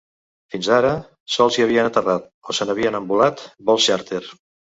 Fins 0.53 0.69
ara, 0.77 0.93
sols 1.33 1.59
hi 1.59 1.65
havien 1.65 1.89
aterrat 1.91 2.25
o 2.53 2.57
se 2.61 2.67
n’havien 2.69 2.99
envolat 3.03 3.47
vols 3.71 3.85
xàrter. 3.91 4.23